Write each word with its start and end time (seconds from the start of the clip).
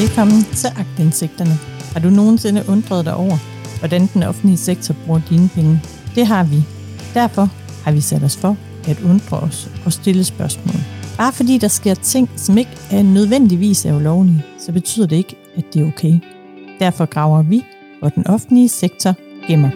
Velkommen 0.00 0.42
til 0.60 0.70
Agtindsigterne. 0.82 1.56
Har 1.92 2.00
du 2.00 2.10
nogensinde 2.10 2.64
undret 2.68 3.04
dig 3.04 3.14
over, 3.14 3.36
hvordan 3.78 4.02
den 4.14 4.22
offentlige 4.22 4.56
sektor 4.56 4.94
bruger 5.04 5.20
dine 5.30 5.48
penge? 5.54 5.74
Det 6.14 6.26
har 6.26 6.44
vi. 6.52 6.58
Derfor 7.20 7.46
har 7.84 7.92
vi 7.92 8.00
sat 8.00 8.22
os 8.22 8.36
for 8.36 8.56
at 8.90 8.98
undre 9.10 9.36
os 9.46 9.58
og 9.86 9.92
stille 9.92 10.24
spørgsmål. 10.24 10.80
Bare 11.16 11.32
fordi 11.32 11.58
der 11.58 11.68
sker 11.68 11.94
ting, 11.94 12.28
som 12.36 12.58
ikke 12.58 12.76
er 12.92 13.02
nødvendigvis 13.02 13.86
er 13.86 13.96
ulovlige, 13.96 14.44
så 14.58 14.72
betyder 14.72 15.06
det 15.06 15.16
ikke, 15.16 15.36
at 15.56 15.64
det 15.72 15.82
er 15.82 15.86
okay. 15.86 16.14
Derfor 16.78 17.06
graver 17.06 17.42
vi, 17.42 17.64
hvor 17.98 18.08
den 18.08 18.26
offentlige 18.26 18.68
sektor 18.68 19.12
gemmer. 19.48 19.70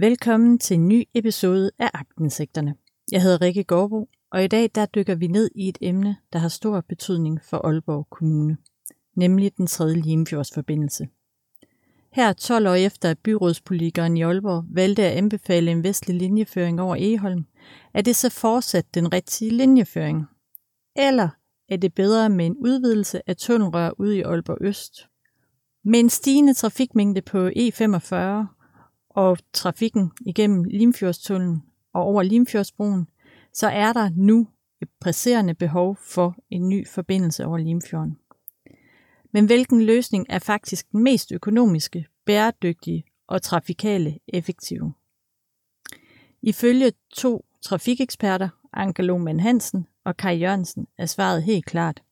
Velkommen 0.00 0.58
til 0.58 0.74
en 0.74 0.88
ny 0.88 1.04
episode 1.14 1.70
af 1.78 1.90
Agtindsigterne. 1.94 2.74
Jeg 3.12 3.22
hedder 3.22 3.40
Rikke 3.40 3.64
Gårdbo, 3.64 4.08
og 4.32 4.44
i 4.44 4.46
dag 4.46 4.70
der 4.74 4.86
dykker 4.86 5.14
vi 5.14 5.26
ned 5.26 5.50
i 5.54 5.68
et 5.68 5.78
emne, 5.80 6.16
der 6.32 6.38
har 6.38 6.48
stor 6.48 6.80
betydning 6.80 7.40
for 7.44 7.66
Aalborg 7.66 8.06
Kommune, 8.10 8.56
nemlig 9.14 9.56
den 9.56 9.66
tredje 9.66 10.00
Limfjordsforbindelse. 10.00 11.08
Her 12.12 12.32
12 12.32 12.66
år 12.66 12.74
efter, 12.74 13.10
at 13.10 13.18
byrådspolitikeren 13.18 14.16
i 14.16 14.22
Aalborg 14.22 14.64
valgte 14.70 15.02
at 15.02 15.12
anbefale 15.12 15.70
en 15.70 15.82
vestlig 15.82 16.16
linjeføring 16.16 16.80
over 16.80 16.96
Eholm, 16.98 17.46
er 17.94 18.02
det 18.02 18.16
så 18.16 18.30
fortsat 18.30 18.94
den 18.94 19.12
rigtige 19.12 19.50
linjeføring? 19.50 20.26
Eller 20.96 21.28
er 21.68 21.76
det 21.76 21.94
bedre 21.94 22.28
med 22.28 22.46
en 22.46 22.56
udvidelse 22.56 23.28
af 23.28 23.36
tunnelrør 23.36 23.90
ud 23.98 24.12
i 24.12 24.20
Aalborg 24.20 24.58
Øst? 24.60 25.08
Med 25.84 26.00
en 26.00 26.10
stigende 26.10 26.54
trafikmængde 26.54 27.22
på 27.22 27.48
E45 27.48 28.14
og 29.10 29.38
trafikken 29.52 30.12
igennem 30.26 30.64
Limfjordstunnelen 30.64 31.62
og 31.92 32.02
over 32.02 32.22
Limfjordsbroen, 32.22 33.06
så 33.58 33.68
er 33.68 33.92
der 33.92 34.10
nu 34.16 34.48
et 34.82 34.88
presserende 35.00 35.54
behov 35.54 35.96
for 35.96 36.36
en 36.50 36.68
ny 36.68 36.88
forbindelse 36.88 37.44
over 37.44 37.58
Limfjorden. 37.58 38.18
Men 39.32 39.46
hvilken 39.46 39.82
løsning 39.82 40.26
er 40.28 40.38
faktisk 40.38 40.92
den 40.92 41.02
mest 41.02 41.32
økonomiske, 41.32 42.06
bæredygtige 42.26 43.04
og 43.26 43.42
trafikale 43.42 44.18
effektive? 44.28 44.92
Ifølge 46.42 46.92
to 47.14 47.44
trafikeksperter, 47.62 48.48
Anke 48.72 49.02
Lohmann 49.02 49.40
Hansen 49.40 49.86
og 50.04 50.16
Kai 50.16 50.38
Jørgensen, 50.38 50.86
er 50.98 51.06
svaret 51.06 51.42
helt 51.42 51.66
klart. 51.66 52.02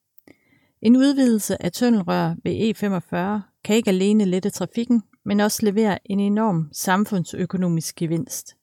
En 0.83 0.97
udvidelse 0.97 1.63
af 1.63 1.73
tunnelrør 1.73 2.35
ved 2.45 2.75
E45 2.75 3.17
kan 3.65 3.77
ikke 3.77 3.91
alene 3.91 4.25
lette 4.25 4.51
trafikken, 4.51 5.03
men 5.25 5.41
også 5.41 5.65
levere 5.65 5.99
en 6.11 6.21
enorm 6.21 6.69
samfundsøkonomisk 6.73 7.97
gevinst. 7.97 8.57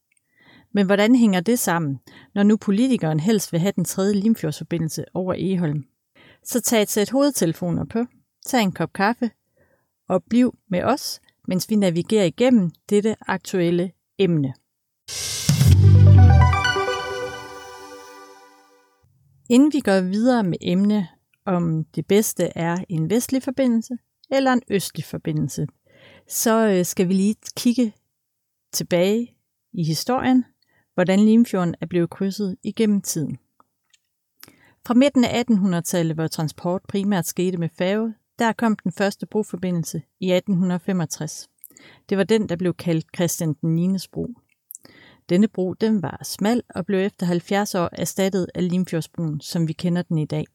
Men 0.73 0.85
hvordan 0.85 1.15
hænger 1.15 1.39
det 1.39 1.59
sammen, 1.59 1.99
når 2.35 2.43
nu 2.43 2.57
politikeren 2.57 3.19
helst 3.19 3.51
vil 3.51 3.59
have 3.59 3.73
den 3.75 3.85
tredje 3.85 4.13
Limfjordsforbindelse 4.13 5.05
over 5.13 5.33
Eholm? 5.37 5.85
Så 6.43 6.61
tag 6.61 6.81
et 6.81 6.89
sæt 6.89 7.09
hovedtelefoner 7.09 7.85
på, 7.85 8.05
tag 8.45 8.61
en 8.61 8.71
kop 8.71 8.93
kaffe 8.93 9.31
og 10.09 10.23
bliv 10.23 10.57
med 10.69 10.83
os, 10.83 11.21
mens 11.47 11.69
vi 11.69 11.75
navigerer 11.75 12.25
igennem 12.25 12.71
dette 12.89 13.15
aktuelle 13.21 13.91
emne. 14.19 14.53
Inden 19.49 19.73
vi 19.73 19.79
går 19.79 20.01
videre 20.01 20.43
med 20.43 20.57
emne 20.61 21.07
om 21.45 21.83
det 21.83 22.07
bedste 22.07 22.57
er 22.57 22.77
en 22.89 23.09
vestlig 23.09 23.43
forbindelse 23.43 23.97
eller 24.29 24.53
en 24.53 24.61
østlig 24.69 25.05
forbindelse, 25.05 25.67
så 26.27 26.67
øh, 26.67 26.85
skal 26.85 27.07
vi 27.07 27.13
lige 27.13 27.35
kigge 27.55 27.93
tilbage 28.71 29.35
i 29.73 29.83
historien 29.83 30.45
hvordan 30.93 31.19
Limfjorden 31.19 31.75
er 31.81 31.85
blevet 31.85 32.09
krydset 32.09 32.57
igennem 32.63 33.01
tiden. 33.01 33.37
Fra 34.87 34.93
midten 34.93 35.23
af 35.25 35.43
1800-tallet, 35.43 36.15
hvor 36.15 36.27
transport 36.27 36.81
primært 36.87 37.25
skete 37.25 37.57
med 37.57 37.69
færge, 37.77 38.13
der 38.39 38.53
kom 38.53 38.75
den 38.75 38.91
første 38.91 39.25
broforbindelse 39.25 40.01
i 40.19 40.31
1865. 40.31 41.49
Det 42.09 42.17
var 42.17 42.23
den, 42.23 42.49
der 42.49 42.55
blev 42.55 42.73
kaldt 42.73 43.05
Christian 43.15 43.53
den 43.53 43.75
9. 43.75 43.97
bro. 44.11 44.29
Denne 45.29 45.47
bro 45.47 45.73
den 45.73 46.01
var 46.01 46.19
smal 46.23 46.61
og 46.69 46.85
blev 46.85 46.99
efter 46.99 47.25
70 47.25 47.75
år 47.75 47.89
erstattet 47.91 48.47
af 48.55 48.69
Limfjordsbroen, 48.69 49.41
som 49.41 49.67
vi 49.67 49.73
kender 49.73 50.01
den 50.01 50.17
i 50.17 50.25
dag. 50.25 50.45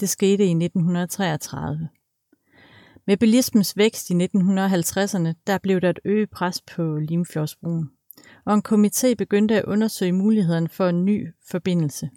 Det 0.00 0.08
skete 0.08 0.44
i 0.44 0.50
1933. 0.50 1.88
Med 3.06 3.16
bilismens 3.16 3.76
vækst 3.76 4.10
i 4.10 4.12
1950'erne, 4.12 5.32
der 5.46 5.58
blev 5.62 5.80
der 5.80 5.90
et 5.90 5.98
øget 6.04 6.30
pres 6.30 6.62
på 6.74 6.96
Limfjordsbroen 6.96 7.90
og 8.46 8.54
en 8.54 8.62
komité 8.68 9.14
begyndte 9.14 9.54
at 9.54 9.64
undersøge 9.64 10.12
muligheden 10.12 10.68
for 10.68 10.88
en 10.88 11.04
ny 11.04 11.28
forbindelse. 11.50 12.10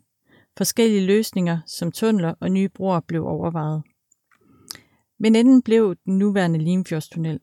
Forskellige 0.58 1.06
løsninger 1.06 1.60
som 1.68 1.92
tunneler 1.92 2.34
og 2.40 2.52
nye 2.52 2.70
broer 2.70 3.00
blev 3.00 3.26
overvejet. 3.26 3.84
Men 5.20 5.36
enden 5.36 5.62
blev 5.62 5.96
den 6.06 6.18
nuværende 6.18 6.60
Limfjordstunnel. 6.60 7.40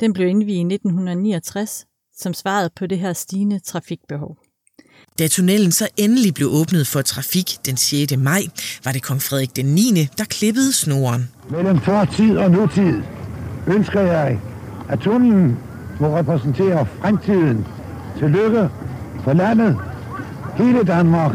Den 0.00 0.12
blev 0.12 0.28
indviet 0.28 0.56
i 0.56 0.74
1969 0.74 1.86
som 2.16 2.34
svaret 2.34 2.72
på 2.76 2.86
det 2.86 2.98
her 2.98 3.12
stigende 3.12 3.58
trafikbehov. 3.58 4.36
Da 5.18 5.28
tunnelen 5.28 5.72
så 5.72 5.88
endelig 5.96 6.34
blev 6.34 6.48
åbnet 6.48 6.86
for 6.86 7.02
trafik 7.02 7.50
den 7.66 7.76
6. 7.76 8.16
maj, 8.18 8.42
var 8.84 8.92
det 8.92 9.02
kong 9.02 9.22
Frederik 9.22 9.56
den 9.56 9.66
9., 9.66 10.08
der 10.18 10.24
klippede 10.24 10.72
snoren. 10.72 11.30
Mellem 11.50 11.80
fortid 11.80 12.36
og 12.36 12.50
nutid 12.50 13.02
ønsker 13.66 14.00
jeg, 14.00 14.40
at 14.88 15.00
tunnelen 15.00 15.58
må 16.00 16.16
repræsentere 16.18 16.86
fremtiden 16.86 17.66
Tillykke 18.18 18.68
for 19.24 19.32
landet, 19.32 19.76
hele 20.56 20.84
Danmark 20.84 21.32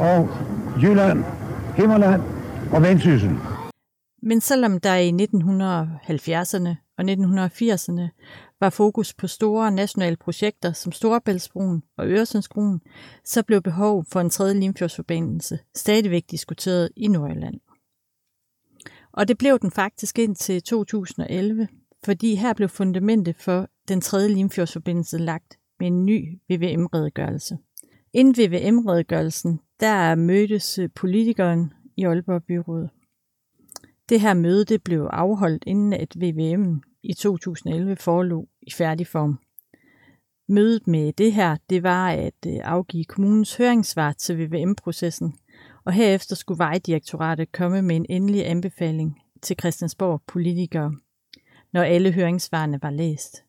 og 0.00 0.28
Jylland, 0.82 1.24
Himmerland 1.76 2.22
og 2.72 2.82
Vendsyssel. 2.82 3.30
Men 4.22 4.40
selvom 4.40 4.80
der 4.80 4.94
i 4.94 5.10
1970'erne 5.10 6.74
og 6.98 7.04
1980'erne 7.04 8.08
var 8.60 8.70
fokus 8.70 9.14
på 9.14 9.26
store 9.26 9.70
nationale 9.70 10.16
projekter 10.16 10.72
som 10.72 10.92
Storebæltsbroen 10.92 11.82
og 11.98 12.08
Øresundsbroen, 12.08 12.80
så 13.24 13.42
blev 13.42 13.62
behov 13.62 14.04
for 14.12 14.20
en 14.20 14.30
tredje 14.30 14.54
Limfjordsforbindelse 14.54 15.58
stadigvæk 15.76 16.24
diskuteret 16.30 16.90
i 16.96 17.08
Nordjylland. 17.08 17.60
Og 19.12 19.28
det 19.28 19.38
blev 19.38 19.58
den 19.58 19.70
faktisk 19.70 20.18
indtil 20.18 20.62
2011, 20.62 21.68
fordi 22.04 22.34
her 22.34 22.54
blev 22.54 22.68
fundamentet 22.68 23.36
for 23.36 23.68
den 23.88 24.00
tredje 24.00 24.28
Limfjordsforbindelse 24.28 25.18
lagt 25.18 25.58
med 25.80 25.86
en 25.86 26.06
ny 26.06 26.38
VVM-redegørelse. 26.48 27.58
Inden 28.12 28.34
VVM-redegørelsen, 28.34 29.60
der 29.80 30.14
mødtes 30.14 30.78
øh, 30.78 30.88
politikeren 30.94 31.72
i 31.96 32.04
Aalborg 32.04 32.44
Byråd. 32.44 32.88
Det 34.08 34.20
her 34.20 34.34
møde 34.34 34.64
det 34.64 34.82
blev 34.82 35.08
afholdt 35.12 35.64
inden 35.66 35.92
at 35.92 36.16
VVM 36.16 36.82
i 37.02 37.12
2011 37.12 37.96
forelå 37.96 38.48
i 38.62 38.70
færdig 38.70 39.06
form. 39.06 39.38
Mødet 40.48 40.86
med 40.86 41.12
det 41.12 41.32
her, 41.32 41.56
det 41.70 41.82
var 41.82 42.10
at 42.10 42.46
øh, 42.46 42.56
afgive 42.62 43.04
kommunens 43.04 43.56
høringssvar 43.56 44.12
til 44.12 44.38
VVM-processen, 44.38 45.34
og 45.84 45.92
herefter 45.92 46.36
skulle 46.36 46.58
Vejdirektoratet 46.58 47.52
komme 47.52 47.82
med 47.82 47.96
en 47.96 48.06
endelig 48.08 48.46
anbefaling 48.46 49.20
til 49.42 49.56
Christiansborg 49.60 50.22
politikere, 50.26 50.94
når 51.72 51.82
alle 51.82 52.12
høringssvarene 52.12 52.82
var 52.82 52.90
læst. 52.90 53.43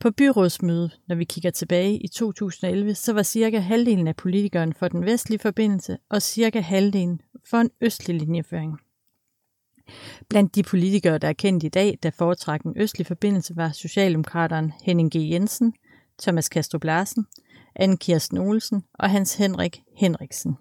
På 0.00 0.10
byrådsmødet, 0.10 1.00
når 1.06 1.16
vi 1.16 1.24
kigger 1.24 1.50
tilbage 1.50 1.98
i 1.98 2.08
2011, 2.08 2.94
så 2.94 3.12
var 3.12 3.22
cirka 3.22 3.58
halvdelen 3.58 4.08
af 4.08 4.16
politikeren 4.16 4.74
for 4.74 4.88
den 4.88 5.04
vestlige 5.04 5.38
forbindelse 5.38 5.98
og 6.08 6.22
cirka 6.22 6.60
halvdelen 6.60 7.20
for 7.50 7.56
en 7.56 7.70
østlig 7.80 8.16
linjeføring. 8.16 8.78
Blandt 10.28 10.54
de 10.54 10.62
politikere, 10.62 11.18
der 11.18 11.28
er 11.28 11.32
kendt 11.32 11.64
i 11.64 11.68
dag, 11.68 11.98
der 12.02 12.10
foretrak 12.10 12.62
en 12.62 12.74
østlig 12.76 13.06
forbindelse, 13.06 13.56
var 13.56 13.72
Socialdemokrateren 13.72 14.72
Henning 14.82 15.10
G. 15.10 15.14
Jensen, 15.16 15.74
Thomas 16.22 16.48
Kastrup 16.48 16.84
Larsen, 16.84 17.26
Anne 17.76 17.96
Kirsten 17.96 18.38
Olsen 18.38 18.84
og 18.94 19.10
Hans 19.10 19.34
Henrik 19.34 19.82
Henriksen. 19.96 20.56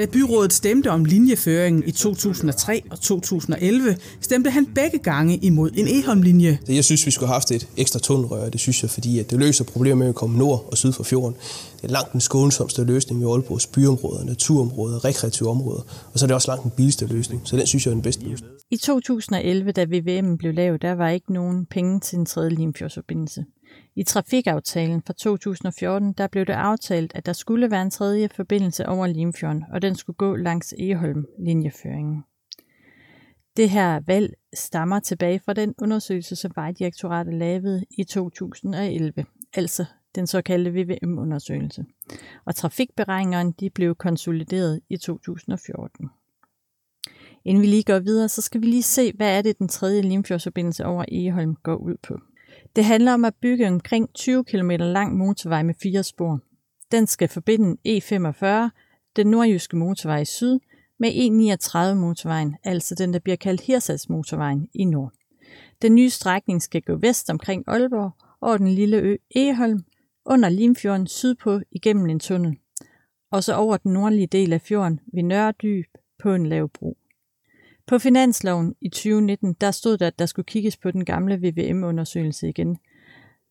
Da 0.00 0.06
byrådet 0.06 0.52
stemte 0.52 0.90
om 0.90 1.04
linjeføringen 1.04 1.82
i 1.86 1.90
2003 1.90 2.82
og 2.90 3.00
2011, 3.00 3.96
stemte 4.20 4.50
han 4.50 4.66
begge 4.74 4.98
gange 4.98 5.36
imod 5.36 5.70
en 5.74 5.88
Eholm-linje. 5.88 6.58
Jeg 6.68 6.84
synes, 6.84 7.06
vi 7.06 7.10
skulle 7.10 7.28
have 7.28 7.34
haft 7.34 7.50
et 7.50 7.68
ekstra 7.76 7.98
tunnelrør, 7.98 8.48
det 8.48 8.60
synes 8.60 8.82
jeg, 8.82 8.90
fordi 8.90 9.18
at 9.18 9.30
det 9.30 9.38
løser 9.38 9.64
problemer 9.64 9.96
med 9.96 10.08
at 10.08 10.14
komme 10.14 10.38
nord 10.38 10.68
og 10.70 10.78
syd 10.78 10.92
for 10.92 11.02
fjorden. 11.02 11.36
Det 11.76 11.88
er 11.88 11.92
langt 11.92 12.12
den 12.12 12.20
skånsomste 12.20 12.84
løsning 12.84 13.20
i 13.20 13.24
Aalborgs 13.24 13.66
byområder, 13.66 14.24
naturområder, 14.24 15.04
rekreative 15.04 15.48
områder, 15.48 15.82
og 16.12 16.18
så 16.18 16.24
er 16.24 16.26
det 16.26 16.34
også 16.34 16.50
langt 16.50 16.62
den 16.62 16.72
billigste 16.76 17.06
løsning, 17.06 17.42
så 17.44 17.56
den 17.56 17.66
synes 17.66 17.86
jeg 17.86 17.90
er 17.90 17.94
den 17.94 18.02
bedste 18.02 18.24
løsning. 18.24 18.52
I 18.70 18.76
2011, 18.76 19.72
da 19.72 19.84
VVM 19.84 20.36
blev 20.36 20.54
lavet, 20.54 20.82
der 20.82 20.92
var 20.92 21.08
ikke 21.08 21.32
nogen 21.32 21.66
penge 21.66 22.00
til 22.00 22.18
en 22.18 22.26
tredje 22.26 22.50
Limfjordsforbindelse. 22.50 23.44
I 23.96 24.02
trafikaftalen 24.02 25.02
fra 25.06 25.12
2014 25.12 26.12
der 26.12 26.26
blev 26.26 26.46
det 26.46 26.52
aftalt, 26.52 27.12
at 27.14 27.26
der 27.26 27.32
skulle 27.32 27.70
være 27.70 27.82
en 27.82 27.90
tredje 27.90 28.28
forbindelse 28.28 28.86
over 28.86 29.06
Limfjorden, 29.06 29.64
og 29.72 29.82
den 29.82 29.94
skulle 29.94 30.16
gå 30.16 30.36
langs 30.36 30.74
Eholm-linjeføringen. 30.78 32.24
Det 33.56 33.70
her 33.70 34.00
valg 34.06 34.34
stammer 34.54 35.00
tilbage 35.00 35.40
fra 35.44 35.52
den 35.52 35.74
undersøgelse, 35.78 36.36
som 36.36 36.52
Vejdirektoratet 36.54 37.34
lavede 37.34 37.84
i 37.98 38.04
2011, 38.04 39.24
altså 39.54 39.84
den 40.14 40.26
såkaldte 40.26 40.72
VVM-undersøgelse. 40.72 41.84
Og 42.44 42.54
trafikberegningerne 42.54 43.52
de 43.60 43.70
blev 43.70 43.94
konsolideret 43.94 44.80
i 44.88 44.96
2014. 44.96 46.08
Inden 47.44 47.62
vi 47.62 47.66
lige 47.66 47.82
går 47.82 47.98
videre, 47.98 48.28
så 48.28 48.42
skal 48.42 48.60
vi 48.60 48.66
lige 48.66 48.82
se, 48.82 49.12
hvad 49.12 49.38
er 49.38 49.42
det, 49.42 49.58
den 49.58 49.68
tredje 49.68 50.02
Limfjordsforbindelse 50.02 50.84
over 50.84 51.04
Egeholm 51.08 51.54
går 51.54 51.76
ud 51.76 51.96
på. 52.02 52.18
Det 52.76 52.84
handler 52.84 53.14
om 53.14 53.24
at 53.24 53.34
bygge 53.34 53.68
omkring 53.68 54.14
20 54.14 54.44
km 54.44 54.70
lang 54.70 55.16
motorvej 55.16 55.62
med 55.62 55.74
fire 55.82 56.02
spor. 56.02 56.40
Den 56.90 57.06
skal 57.06 57.28
forbinde 57.28 57.76
E45, 57.88 58.46
den 59.16 59.26
nordjyske 59.26 59.76
motorvej 59.76 60.20
i 60.20 60.24
syd, 60.24 60.58
med 60.98 61.10
E39 61.10 61.94
motorvejen, 61.94 62.56
altså 62.64 62.94
den, 62.94 63.12
der 63.12 63.18
bliver 63.18 63.36
kaldt 63.36 63.60
Hirsals 63.60 64.08
motorvejen 64.08 64.68
i 64.74 64.84
nord. 64.84 65.12
Den 65.82 65.94
nye 65.94 66.10
strækning 66.10 66.62
skal 66.62 66.82
gå 66.82 66.96
vest 66.96 67.30
omkring 67.30 67.64
Aalborg 67.66 68.12
over 68.40 68.56
den 68.56 68.68
lille 68.68 68.96
ø 68.96 69.16
Eholm, 69.36 69.84
under 70.24 70.48
Limfjorden 70.48 71.06
sydpå 71.06 71.60
igennem 71.70 72.06
en 72.06 72.20
tunnel, 72.20 72.58
og 73.30 73.44
så 73.44 73.54
over 73.54 73.76
den 73.76 73.92
nordlige 73.92 74.26
del 74.26 74.52
af 74.52 74.60
fjorden 74.60 75.00
ved 75.12 75.22
Nørredyb 75.22 75.86
på 76.22 76.34
en 76.34 76.46
lav 76.46 76.68
bro. 76.68 76.96
På 77.90 77.98
finansloven 77.98 78.74
i 78.80 78.88
2019, 78.88 79.56
der 79.60 79.70
stod 79.70 79.98
der, 79.98 80.06
at 80.06 80.18
der 80.18 80.26
skulle 80.26 80.46
kigges 80.46 80.76
på 80.76 80.90
den 80.90 81.04
gamle 81.04 81.36
VVM-undersøgelse 81.36 82.48
igen. 82.48 82.78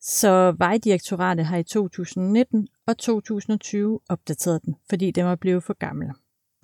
Så 0.02 0.56
Vejdirektoratet 0.58 1.46
har 1.46 1.58
i 1.58 1.64
2019 1.64 2.68
og 2.88 2.98
2020 2.98 4.00
opdateret 4.10 4.62
den, 4.66 4.76
fordi 4.90 5.12
den 5.12 5.26
var 5.26 5.36
blevet 5.36 5.64
for 5.64 5.74
gammel. 5.74 6.08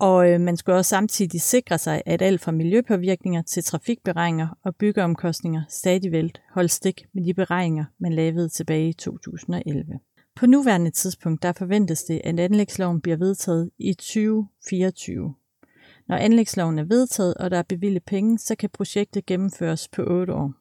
Og 0.00 0.30
øh, 0.30 0.40
man 0.40 0.56
skulle 0.56 0.76
også 0.76 0.88
samtidig 0.88 1.40
sikre 1.40 1.78
sig, 1.78 2.02
at 2.06 2.22
alt 2.22 2.40
fra 2.40 2.52
miljøpåvirkninger 2.52 3.42
til 3.42 3.64
trafikberegninger 3.64 4.48
og 4.64 4.76
byggeomkostninger 4.76 5.62
stadig 5.68 6.30
holdt 6.54 6.70
stik 6.70 7.06
med 7.14 7.24
de 7.24 7.34
beregninger, 7.34 7.84
man 7.98 8.12
lavede 8.12 8.48
tilbage 8.48 8.88
i 8.88 8.92
2011. 8.92 9.84
På 10.36 10.46
nuværende 10.46 10.90
tidspunkt 10.90 11.42
der 11.42 11.52
forventes 11.52 12.02
det, 12.02 12.20
at 12.24 12.40
anlægsloven 12.40 13.00
bliver 13.00 13.16
vedtaget 13.16 13.70
i 13.78 13.94
2024. 13.94 15.34
Når 16.08 16.16
anlægsloven 16.16 16.78
er 16.78 16.84
vedtaget, 16.84 17.34
og 17.34 17.50
der 17.50 17.58
er 17.58 17.62
bevilget 17.62 18.04
penge, 18.04 18.38
så 18.38 18.54
kan 18.54 18.70
projektet 18.70 19.26
gennemføres 19.26 19.88
på 19.88 20.02
8 20.02 20.34
år. 20.34 20.52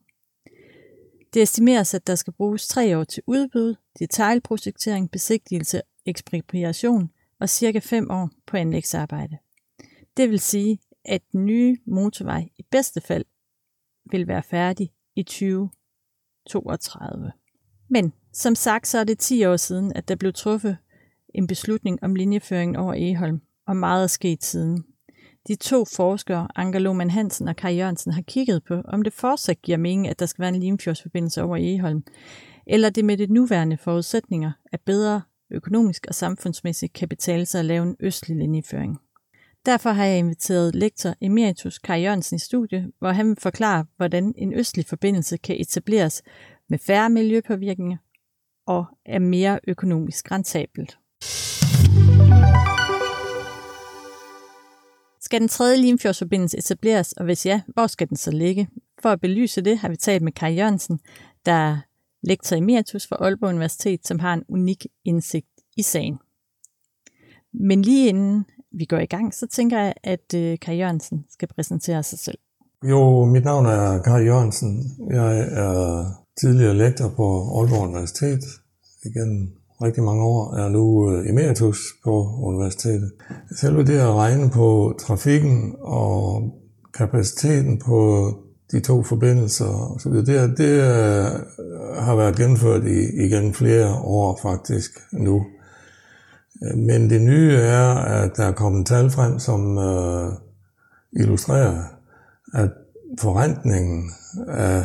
Det 1.33 1.41
estimeres, 1.41 1.93
at 1.93 2.07
der 2.07 2.15
skal 2.15 2.33
bruges 2.33 2.67
3 2.67 2.97
år 2.97 3.03
til 3.03 3.23
udbud, 3.27 3.75
detaljprojektering, 3.99 5.11
besigtigelse, 5.11 5.81
ekspropriation 6.05 7.09
og 7.39 7.49
cirka 7.49 7.79
5 7.79 8.11
år 8.11 8.29
på 8.47 8.57
anlægsarbejde. 8.57 9.37
Det 10.17 10.29
vil 10.29 10.39
sige, 10.39 10.79
at 11.05 11.21
den 11.31 11.45
nye 11.45 11.77
motorvej 11.85 12.49
i 12.57 12.63
bedste 12.71 13.01
fald 13.01 13.25
vil 14.11 14.27
være 14.27 14.43
færdig 14.43 14.91
i 15.15 15.23
2032. 15.23 17.31
Men 17.89 18.13
som 18.33 18.55
sagt, 18.55 18.87
så 18.87 18.97
er 18.97 19.03
det 19.03 19.19
10 19.19 19.45
år 19.45 19.57
siden, 19.57 19.93
at 19.95 20.07
der 20.07 20.15
blev 20.15 20.33
truffet 20.33 20.77
en 21.33 21.47
beslutning 21.47 22.03
om 22.03 22.15
linjeføringen 22.15 22.75
over 22.75 22.93
Eholm, 22.97 23.41
og 23.67 23.77
meget 23.77 24.03
er 24.03 24.07
sket 24.07 24.43
siden. 24.43 24.85
De 25.47 25.55
to 25.55 25.85
forskere, 25.85 26.47
Anker 26.55 26.79
Lohmann 26.79 27.09
Hansen 27.09 27.47
og 27.47 27.55
Kai 27.55 27.77
Jørgensen, 27.77 28.11
har 28.11 28.21
kigget 28.21 28.63
på, 28.63 28.81
om 28.85 29.01
det 29.01 29.13
fortsat 29.13 29.61
giver 29.61 29.77
mening, 29.77 30.07
at 30.07 30.19
der 30.19 30.25
skal 30.25 30.41
være 30.41 30.49
en 30.49 30.59
Limfjordsforbindelse 30.59 31.43
over 31.43 31.57
Egeholm, 31.57 32.03
eller 32.67 32.89
det 32.89 33.05
med 33.05 33.17
de 33.17 33.33
nuværende 33.33 33.77
forudsætninger 33.77 34.51
er 34.71 34.77
bedre 34.85 35.21
økonomisk 35.51 36.05
og 36.07 36.15
samfundsmæssigt 36.15 36.93
kan 36.93 37.09
betale 37.09 37.45
sig 37.45 37.59
at 37.59 37.65
lave 37.65 37.83
en 37.83 37.95
østlig 37.99 38.37
linjeføring. 38.37 38.99
Derfor 39.65 39.89
har 39.89 40.05
jeg 40.05 40.17
inviteret 40.17 40.75
lektor 40.75 41.15
Emeritus 41.21 41.79
Kai 41.79 42.03
Jørgensen 42.03 42.35
i 42.35 42.39
studie, 42.39 42.91
hvor 42.99 43.11
han 43.11 43.27
vil 43.27 43.37
forklare, 43.39 43.85
hvordan 43.97 44.33
en 44.37 44.53
østlig 44.53 44.85
forbindelse 44.85 45.37
kan 45.37 45.55
etableres 45.59 46.23
med 46.69 46.79
færre 46.79 47.09
miljøpåvirkninger 47.09 47.97
og 48.65 48.85
er 49.05 49.19
mere 49.19 49.59
økonomisk 49.67 50.31
rentabelt. 50.31 50.97
Skal 55.25 55.39
den 55.39 55.47
tredje 55.47 55.77
Limfjordsforbindelse 55.77 56.57
etableres, 56.57 57.11
og 57.11 57.25
hvis 57.25 57.45
ja, 57.45 57.61
hvor 57.67 57.87
skal 57.87 58.09
den 58.09 58.17
så 58.17 58.31
ligge? 58.31 58.69
For 59.01 59.09
at 59.09 59.21
belyse 59.21 59.61
det 59.61 59.77
har 59.77 59.89
vi 59.89 59.95
talt 59.95 60.23
med 60.23 60.31
Kai 60.31 60.55
Jørgensen, 60.55 60.99
der 61.45 61.51
er 61.51 61.77
lektor 62.23 62.55
emeritus 62.55 63.07
for 63.07 63.15
Aalborg 63.23 63.49
Universitet, 63.49 64.07
som 64.07 64.19
har 64.19 64.33
en 64.33 64.43
unik 64.49 64.87
indsigt 65.05 65.47
i 65.77 65.81
sagen. 65.81 66.17
Men 67.53 67.81
lige 67.81 68.09
inden 68.09 68.45
vi 68.71 68.85
går 68.85 68.97
i 68.97 69.05
gang, 69.05 69.33
så 69.33 69.47
tænker 69.47 69.79
jeg, 69.79 69.93
at 70.03 70.33
øh, 70.35 70.57
Kai 70.61 70.77
Jørgensen 70.77 71.25
skal 71.29 71.47
præsentere 71.47 72.03
sig 72.03 72.19
selv. 72.19 72.37
Jo, 72.83 73.25
mit 73.25 73.43
navn 73.43 73.65
er 73.65 74.01
Kai 74.01 74.23
Jørgensen. 74.25 74.83
Jeg 75.11 75.39
er 75.39 76.05
tidligere 76.41 76.77
lektor 76.77 77.09
på 77.09 77.25
Aalborg 77.59 77.87
Universitet 77.87 78.43
igen 79.05 79.53
rigtig 79.81 80.03
mange 80.03 80.23
år, 80.23 80.55
er 80.55 80.69
nu 80.69 81.11
øh, 81.11 81.29
emeritus 81.29 81.77
på 82.03 82.31
universitetet. 82.41 83.11
Selve 83.59 83.83
det 83.83 83.99
at 83.99 84.13
regne 84.13 84.49
på 84.49 84.93
trafikken 84.99 85.75
og 85.79 86.49
kapaciteten 86.93 87.81
på 87.85 88.29
de 88.71 88.79
to 88.79 89.03
forbindelser 89.03 89.95
osv., 89.95 90.11
det, 90.11 90.57
det 90.57 90.81
har 91.99 92.15
været 92.15 92.35
gennemført 92.35 92.83
i, 92.83 93.25
igen 93.25 93.53
flere 93.53 93.93
år 93.93 94.39
faktisk 94.41 94.91
nu. 95.11 95.45
Men 96.75 97.09
det 97.09 97.21
nye 97.21 97.55
er, 97.55 97.95
at 97.95 98.37
der 98.37 98.43
er 98.43 98.51
kommet 98.51 98.87
tal 98.87 99.11
frem, 99.11 99.39
som 99.39 99.77
øh, 99.77 100.31
illustrerer, 101.13 101.83
at 102.53 102.69
forrentningen 103.19 104.11
af 104.47 104.83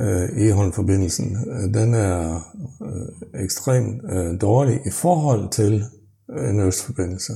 øh, 0.00 0.46
Egholm-forbindelsen, 0.46 1.36
øh, 1.50 1.74
den 1.74 1.94
er 1.94 2.40
øh, 2.82 3.42
ekstremt 3.44 4.02
øh, 4.12 4.40
dårlig 4.40 4.80
i 4.86 4.90
forhold 4.90 5.50
til 5.50 5.84
øh, 6.30 6.50
en 6.50 6.60
østforbindelse, 6.60 7.32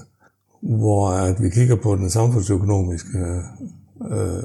hvor 0.63 1.09
at 1.11 1.43
vi 1.43 1.51
kigger 1.51 1.77
på 1.77 1.97
den 1.97 2.11
samfundsøkonomiske 2.11 3.19
øh, 3.19 4.37
øh 4.37 4.43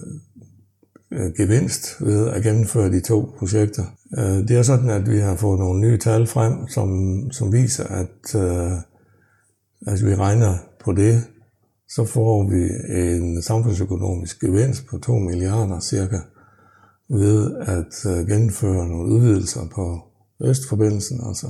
gevinst 1.38 2.02
ved 2.02 2.28
at 2.30 2.44
gennemføre 2.44 2.92
de 2.92 3.02
to 3.02 3.36
projekter. 3.38 3.84
Det 4.48 4.52
er 4.52 4.62
sådan, 4.62 4.90
at 4.90 5.12
vi 5.12 5.18
har 5.18 5.36
fået 5.36 5.60
nogle 5.60 5.82
nye 5.82 5.98
tal 5.98 6.28
frem, 6.28 6.68
som, 6.68 7.20
som 7.32 7.54
viser, 7.54 7.84
at 7.84 8.36
øh, 8.36 8.72
altså 9.88 10.06
vi 10.06 10.16
regner 10.16 10.58
på 10.84 10.94
det, 10.94 11.24
så 11.90 12.06
får 12.06 12.50
vi 12.50 12.70
en 13.00 13.42
samfundsøkonomisk 13.42 14.40
gevinst 14.40 14.86
på 14.88 14.98
2 14.98 15.20
milliarder 15.20 15.80
cirka 15.80 16.18
ved 17.14 17.56
at 17.56 18.12
øh, 18.12 18.28
gennemføre 18.28 18.88
nogle 18.88 19.14
udvidelser 19.14 19.68
på 19.76 20.02
Østforbindelsen, 20.42 21.28
altså 21.28 21.48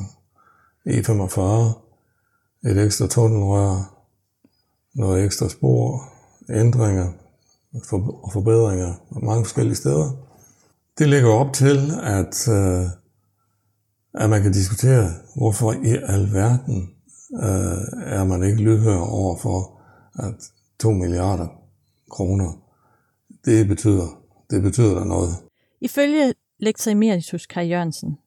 E45, 0.90 1.42
et 2.70 2.86
ekstra 2.86 3.08
tunnelrør, 3.08 4.06
noget 4.96 5.26
ekstra 5.26 5.50
spor, 5.50 6.10
ændringer 6.50 7.12
og 8.24 8.32
forbedringer 8.34 8.94
mange 9.26 9.46
forskellige 9.46 9.76
steder. 9.76 10.12
Det 10.98 11.10
ligger 11.10 11.30
op 11.30 11.54
til, 11.54 11.92
at, 12.04 12.48
øh, 12.48 12.86
at 14.14 14.30
man 14.30 14.42
kan 14.42 14.52
diskutere, 14.52 15.10
hvorfor 15.36 15.72
i 15.72 15.98
alverden 16.08 16.90
øh, 17.34 18.04
er 18.06 18.24
man 18.24 18.44
ikke 18.44 18.62
lydhør 18.64 19.00
over 19.00 19.38
for, 19.38 19.80
at 20.16 20.36
2 20.80 20.92
milliarder 20.92 21.48
kroner, 22.12 22.52
det 23.46 23.68
betyder, 23.68 24.08
det 24.50 24.62
betyder 24.62 24.94
der 24.94 25.06
noget. 25.06 25.36
Ifølge 25.84 26.34
lektor 26.60 26.92
emeritus 26.92 27.46
Kai 27.46 27.70
Jørgensen 27.70 28.18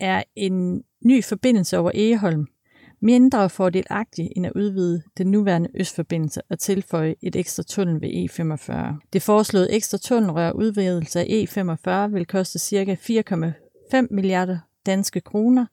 er 0.00 0.22
en 0.36 0.82
ny 1.04 1.24
forbindelse 1.24 1.78
over 1.78 1.90
Egeholm 1.94 2.46
mindre 3.02 3.50
fordelagtig 3.50 4.32
end 4.36 4.46
at 4.46 4.52
udvide 4.56 5.02
den 5.18 5.30
nuværende 5.30 5.68
østforbindelse 5.74 6.42
og 6.50 6.58
tilføje 6.58 7.14
et 7.22 7.36
ekstra 7.36 7.62
tunnel 7.62 8.00
ved 8.00 8.08
E45. 8.08 8.96
Det 9.12 9.22
foreslåede 9.22 9.72
ekstra 9.72 9.98
tunnelrør 9.98 10.52
udvidelse 10.52 11.20
af 11.20 11.24
E45 11.24 12.12
vil 12.12 12.26
koste 12.26 12.58
ca. 12.58 12.94
4,5 12.94 14.06
milliarder 14.10 14.58
danske 14.86 15.20
kroner, 15.20 15.66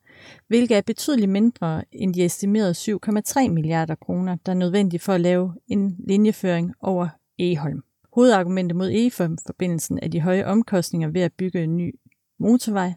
hvilket 0.48 0.76
er 0.76 0.82
betydeligt 0.82 1.30
mindre 1.30 1.84
end 1.92 2.14
de 2.14 2.24
estimerede 2.24 2.98
7,3 3.46 3.48
milliarder 3.48 3.94
kroner, 3.94 4.36
der 4.46 4.52
er 4.52 4.56
nødvendige 4.56 5.00
for 5.00 5.12
at 5.12 5.20
lave 5.20 5.54
en 5.68 5.96
linjeføring 6.08 6.74
over 6.80 7.08
Egeholm. 7.38 7.82
Hovedargumentet 8.14 8.76
mod 8.76 8.90
E5-forbindelsen 8.90 9.98
er 10.02 10.08
de 10.08 10.20
høje 10.20 10.46
omkostninger 10.46 11.08
ved 11.08 11.20
at 11.20 11.32
bygge 11.32 11.62
en 11.62 11.76
ny 11.76 11.94
motorvej 12.38 12.92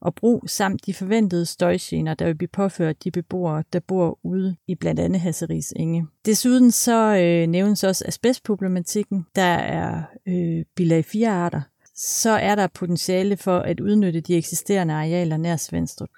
og 0.00 0.14
bro, 0.14 0.42
samt 0.46 0.86
de 0.86 0.94
forventede 0.94 1.46
støjgener, 1.46 2.14
der 2.14 2.24
vil 2.24 2.34
blive 2.34 2.48
påført 2.48 3.04
de 3.04 3.10
beboere, 3.10 3.64
der 3.72 3.80
bor 3.80 4.18
ude 4.22 4.56
i 4.66 4.74
blandt 4.74 5.00
andet 5.00 5.20
Hasseris 5.20 5.72
Inge. 5.76 6.06
Desuden 6.26 6.70
så 6.70 7.16
øh, 7.16 7.46
nævnes 7.46 7.84
også 7.84 8.04
asbestproblematikken. 8.08 9.26
Der 9.34 9.42
er 9.42 10.02
øh, 10.28 10.64
bilag 10.76 11.04
4 11.04 11.28
arter. 11.28 11.60
Så 11.94 12.30
er 12.30 12.54
der 12.54 12.66
potentiale 12.66 13.36
for 13.36 13.58
at 13.58 13.80
udnytte 13.80 14.20
de 14.20 14.36
eksisterende 14.36 14.94
arealer 14.94 15.36
nær 15.36 15.56
Svendstrup. 15.56 16.08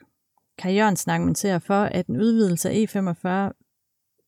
Kajørn 0.59 0.77
Jørgensen 0.77 1.11
argumenterer 1.11 1.59
for, 1.59 1.83
at 1.83 2.07
en 2.07 2.17
udvidelse 2.17 2.71
af 2.71 2.75
E45 2.75 3.62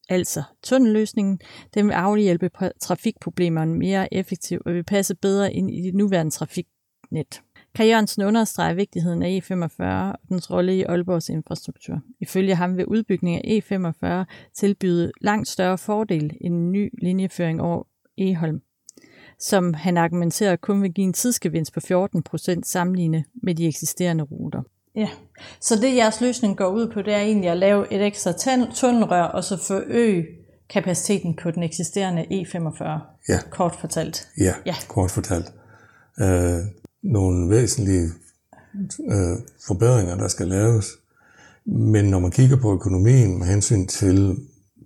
altså 0.08 0.42
tunnelløsningen, 0.62 1.40
den 1.74 1.86
vil 1.86 1.92
afhjælpe 1.92 2.50
trafikproblemerne 2.80 3.74
mere 3.74 4.14
effektivt 4.14 4.62
og 4.66 4.74
vil 4.74 4.84
passe 4.84 5.14
bedre 5.14 5.52
ind 5.52 5.70
i 5.70 5.82
det 5.82 5.94
nuværende 5.94 6.30
trafiknet. 6.30 7.42
Kaj 7.74 7.86
Jørgensen 7.86 8.22
understreger 8.22 8.74
vigtigheden 8.74 9.22
af 9.22 9.42
E45 9.44 9.84
og 9.84 10.18
dens 10.28 10.50
rolle 10.50 10.76
i 10.76 10.82
Aalborgs 10.82 11.28
infrastruktur. 11.28 12.00
Ifølge 12.20 12.54
ham 12.54 12.76
vil 12.76 12.86
udbygningen 12.86 13.42
af 13.44 13.62
E45 13.62 14.24
tilbyde 14.54 15.12
langt 15.20 15.48
større 15.48 15.78
fordel 15.78 16.36
end 16.40 16.54
en 16.54 16.72
ny 16.72 16.90
linjeføring 17.02 17.60
over 17.60 17.82
Eholm. 18.18 18.62
som 19.38 19.74
han 19.74 19.96
argumenterer 19.96 20.56
kun 20.56 20.82
vil 20.82 20.94
give 20.94 21.04
en 21.04 21.12
tidsgevinst 21.12 21.74
på 21.74 21.80
14 21.80 22.22
procent 22.22 22.66
sammenlignet 22.66 23.24
med 23.42 23.54
de 23.54 23.66
eksisterende 23.66 24.24
ruter. 24.24 24.62
Ja, 24.96 25.08
så 25.60 25.76
det 25.76 25.96
jeres 25.96 26.20
løsning 26.20 26.56
går 26.56 26.66
ud 26.68 26.88
på, 26.92 27.02
det 27.02 27.14
er 27.14 27.18
egentlig 27.18 27.50
at 27.50 27.56
lave 27.56 27.92
et 27.92 28.06
ekstra 28.06 28.32
tunnelrør, 28.74 29.22
og 29.22 29.44
så 29.44 29.56
forøge 29.56 30.24
kapaciteten 30.70 31.38
på 31.42 31.50
den 31.50 31.62
eksisterende 31.62 32.22
E45, 32.22 32.84
Ja. 33.28 33.38
kort 33.50 33.76
fortalt. 33.80 34.28
Ja, 34.38 34.54
Ja. 34.66 34.74
kort 34.88 35.10
fortalt. 35.10 35.52
Øh, 36.20 36.58
nogle 37.02 37.50
væsentlige 37.50 38.08
øh, 39.10 39.36
forbedringer, 39.66 40.16
der 40.16 40.28
skal 40.28 40.48
laves. 40.48 40.86
Men 41.66 42.04
når 42.04 42.18
man 42.18 42.30
kigger 42.30 42.56
på 42.56 42.72
økonomien 42.72 43.38
med 43.38 43.46
hensyn 43.46 43.86
til 43.86 44.36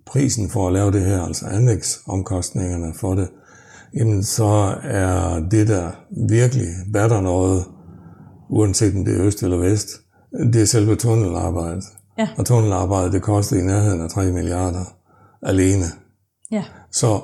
prisen 0.05 0.49
for 0.49 0.67
at 0.67 0.73
lave 0.73 0.91
det 0.91 1.01
her, 1.05 1.21
altså 1.21 1.45
anlægsomkostningerne 1.45 2.93
for 2.95 3.15
det, 3.15 3.29
jamen 3.93 4.23
så 4.23 4.75
er 4.83 5.39
det, 5.51 5.67
der 5.67 5.91
virkelig 6.27 6.67
batter 6.93 7.21
noget, 7.21 7.65
uanset 8.49 8.95
om 8.95 9.05
det 9.05 9.17
er 9.17 9.25
øst 9.25 9.43
eller 9.43 9.57
vest, 9.57 9.87
det 10.53 10.61
er 10.61 10.65
selve 10.65 10.95
tunnelarbejdet. 10.95 11.83
Ja. 12.17 12.27
Og 12.37 12.45
tunnelarbejdet, 12.45 13.13
det 13.13 13.21
koster 13.21 13.57
i 13.57 13.61
nærheden 13.61 14.01
af 14.01 14.09
3 14.09 14.31
milliarder 14.31 14.85
alene. 15.43 15.85
Ja, 16.51 16.63
Så, 16.91 17.21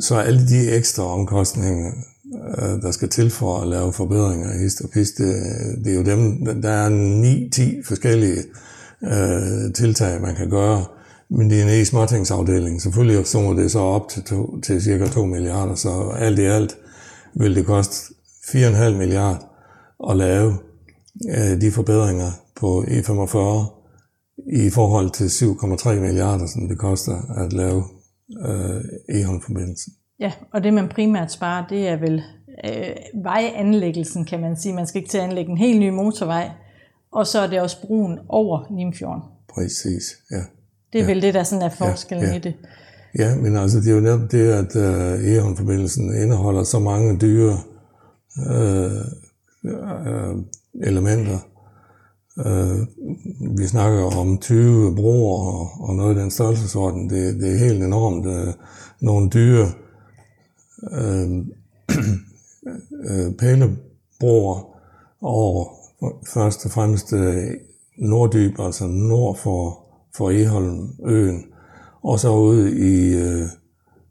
så 0.00 0.16
alle 0.16 0.48
de 0.48 0.70
ekstra 0.70 1.02
omkostninger, 1.02 1.92
øh, 2.58 2.82
der 2.82 2.90
skal 2.90 3.08
til 3.08 3.30
for 3.30 3.60
at 3.60 3.68
lave 3.68 3.92
forbedringer 3.92 4.54
i 4.54 4.58
hist 4.58 4.80
og 4.80 4.90
pist, 4.90 5.18
det, 5.18 5.34
det 5.84 5.92
er 5.92 5.96
jo 5.96 6.02
dem, 6.02 6.46
der 6.62 6.70
er 6.70 6.90
9-10 7.82 7.88
forskellige 7.88 8.38
øh, 9.02 9.72
tiltag, 9.74 10.20
man 10.20 10.34
kan 10.34 10.50
gøre, 10.50 10.84
men 11.30 11.50
det 11.50 11.60
er 11.60 11.62
en 11.62 11.82
e-småtingsafdeling. 11.82 12.82
Selvfølgelig 12.82 13.26
summer 13.26 13.52
det 13.52 13.70
så 13.70 13.78
op 13.78 14.08
til, 14.08 14.22
to, 14.22 14.60
til 14.60 14.82
cirka 14.82 15.06
2 15.06 15.24
milliarder, 15.24 15.74
så 15.74 16.14
alt 16.18 16.38
i 16.38 16.44
alt 16.44 16.76
vil 17.34 17.54
det 17.54 17.66
koste 17.66 18.14
4,5 18.44 18.90
milliarder 18.90 19.49
at 20.10 20.16
lave 20.16 20.54
øh, 21.28 21.60
de 21.60 21.70
forbedringer 21.70 22.30
på 22.56 22.82
E45 22.82 23.36
i 24.52 24.70
forhold 24.70 25.10
til 25.10 25.24
7,3 25.24 26.00
milliarder, 26.00 26.46
som 26.46 26.68
det 26.68 26.78
koster 26.78 27.42
at 27.44 27.52
lave 27.52 27.84
øh, 28.48 28.84
Egholm-forbindelsen. 29.08 29.92
ja, 30.20 30.32
og 30.52 30.64
det 30.64 30.74
man 30.74 30.88
primært 30.88 31.32
sparer, 31.32 31.66
det 31.66 31.88
er 31.88 31.96
vel 31.96 32.22
øh, 32.64 33.22
vejanlæggelsen, 33.24 34.24
kan 34.24 34.40
man 34.40 34.56
sige. 34.56 34.74
Man 34.74 34.86
skal 34.86 34.98
ikke 34.98 35.10
til 35.10 35.18
at 35.18 35.24
anlægge 35.24 35.50
en 35.50 35.58
helt 35.58 35.80
ny 35.80 35.88
motorvej, 35.88 36.50
og 37.12 37.26
så 37.26 37.38
er 37.38 37.46
det 37.46 37.60
også 37.60 37.80
broen 37.86 38.18
over 38.28 38.76
Limfjorden. 38.76 39.22
Præcis, 39.54 40.02
ja. 40.30 40.42
Det 40.92 41.00
er 41.00 41.04
ja. 41.04 41.06
vel 41.06 41.22
det, 41.22 41.34
der 41.34 41.42
sådan 41.42 41.64
er 41.64 41.68
forskellen 41.68 42.28
ja. 42.28 42.36
i 42.36 42.38
det. 42.38 42.54
Ja, 43.18 43.36
men 43.36 43.56
altså 43.56 43.80
det 43.80 43.90
er 43.90 43.94
jo 43.94 44.00
netop 44.00 44.32
det, 44.32 44.52
at 44.52 44.76
øh, 44.76 45.32
Egholm-forbindelsen 45.32 46.22
indeholder 46.22 46.64
så 46.64 46.78
mange 46.78 47.18
dyre 47.18 47.58
øh, 48.50 49.04
øh, 49.64 50.36
elementer. 50.82 51.38
Øh, 52.46 52.86
vi 53.58 53.66
snakker 53.66 54.16
om 54.18 54.38
20 54.38 54.94
broer 54.96 55.54
og, 55.54 55.88
og 55.88 55.94
noget 55.94 56.16
af 56.16 56.22
den 56.22 56.30
størrelsesorden. 56.30 57.10
Det, 57.10 57.40
det 57.40 57.52
er 57.52 57.58
helt 57.58 57.82
enormt. 57.82 58.26
Øh, 58.26 58.54
nogle 59.00 59.30
dyre 59.30 59.72
øh, 60.92 61.30
øh, 63.10 63.34
pælebroer 63.38 64.76
over 65.20 65.80
først 66.26 66.64
og 66.64 66.70
fremmest 66.70 67.12
øh, 67.12 67.50
Norddyb, 67.98 68.60
altså 68.60 68.86
nord 68.86 69.36
for, 69.36 69.86
for 70.16 70.30
Eholm-øen, 70.30 71.44
og 72.02 72.18
så 72.18 72.32
ude 72.32 72.78
i, 72.78 73.14
øh, 73.14 73.46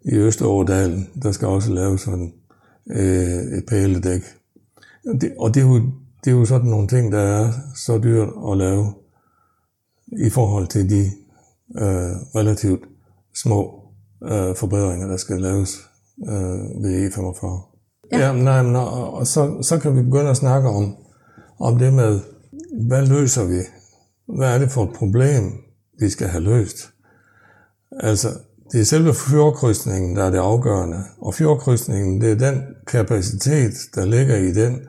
i 0.02 0.16
Østerådalen, 0.16 1.10
der 1.24 1.32
skal 1.32 1.48
også 1.48 1.74
laves 1.74 2.02
sådan 2.02 2.34
øh, 2.92 3.58
et 3.58 3.64
pæledæk. 3.68 4.22
Og 5.10 5.22
det, 5.22 5.34
og 5.40 5.54
det, 5.54 5.64
er 5.64 5.68
jo, 5.68 5.76
det 6.24 6.32
er 6.32 6.36
jo 6.36 6.46
sådan 6.46 6.70
nogle 6.70 6.88
ting, 6.88 7.12
der 7.12 7.20
er 7.20 7.52
så 7.76 7.98
dyrt 7.98 8.30
at 8.52 8.58
lave 8.58 8.94
i 10.26 10.30
forhold 10.30 10.68
til 10.68 10.90
de 10.90 11.02
øh, 11.76 12.12
relativt 12.36 12.84
små 13.36 13.82
øh, 14.24 14.56
forbedringer, 14.56 15.08
der 15.08 15.18
skal 15.18 15.42
laves 15.42 15.90
øh, 16.28 16.84
ved 16.84 17.12
E45. 17.12 17.70
Ja, 18.12 18.18
ja 18.18 18.34
nej, 18.34 18.64
men, 18.64 18.76
og, 18.76 19.14
og 19.14 19.28
så, 19.28 19.62
så 19.62 19.80
kan 19.80 19.96
vi 19.96 20.02
begynde 20.02 20.30
at 20.30 20.38
snakke 20.38 20.70
om, 20.70 20.96
om 21.60 21.78
det 21.78 21.94
med, 21.94 22.20
hvad 22.88 23.06
løser 23.06 23.46
vi? 23.46 23.60
Hvad 24.38 24.56
er 24.56 24.60
det 24.60 24.72
for 24.72 24.84
et 24.84 24.94
problem, 24.96 25.44
vi 26.00 26.10
skal 26.10 26.28
have 26.28 26.44
løst? 26.44 26.78
Altså, 28.00 28.28
det 28.72 28.82
er 28.82 28.86
selve 28.86 29.14
fjordkrydsningen, 29.14 30.16
der 30.16 30.24
er 30.24 30.30
det 30.30 30.38
afgørende. 30.38 31.04
Og 31.22 31.34
fjordkrydsningen, 31.34 32.22
det 32.22 32.32
er 32.32 32.52
den 32.52 32.62
kapacitet, 32.88 33.74
der 33.96 34.06
ligger 34.06 34.36
i 34.36 34.52
den, 34.54 34.80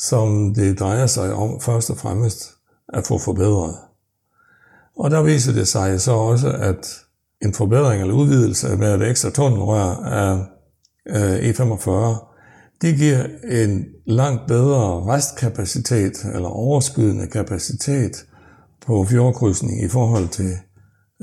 som 0.00 0.54
det 0.54 0.78
drejer 0.78 1.06
sig 1.06 1.34
om 1.34 1.60
først 1.60 1.90
og 1.90 1.96
fremmest 1.96 2.50
at 2.88 3.06
få 3.06 3.18
forbedret. 3.18 3.74
Og 4.96 5.10
der 5.10 5.22
viser 5.22 5.52
det 5.52 5.68
sig 5.68 6.00
så 6.00 6.12
også, 6.12 6.52
at 6.52 7.00
en 7.42 7.54
forbedring 7.54 8.02
eller 8.02 8.14
udvidelse 8.14 8.76
med 8.76 8.94
et 8.94 9.08
ekstra 9.10 9.30
tunnelrør 9.30 10.04
af 10.04 10.38
øh, 11.08 11.50
E45, 11.50 11.90
det 12.82 12.96
giver 12.96 13.24
en 13.44 13.84
langt 14.06 14.46
bedre 14.48 15.14
restkapacitet 15.14 16.24
eller 16.34 16.48
overskydende 16.48 17.26
kapacitet 17.26 18.24
på 18.86 19.04
fjordkrydsning 19.04 19.82
i 19.84 19.88
forhold 19.88 20.28
til 20.28 20.52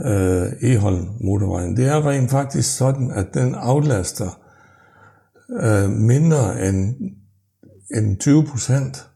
øh, 0.06 0.72
Eholm 0.72 1.08
motorvejen. 1.22 1.78
Det 1.78 1.88
er 1.88 2.08
rent 2.08 2.32
faktisk 2.32 2.78
sådan, 2.78 3.12
at 3.12 3.28
den 3.34 3.56
aflaster 3.56 4.40
øh, 5.64 5.90
mindre 5.90 6.68
end, 6.68 6.96
end 7.96 8.17
20 8.17 8.46
procent. 8.46 9.10